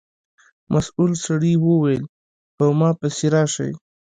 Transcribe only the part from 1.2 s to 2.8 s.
سړي و ویل په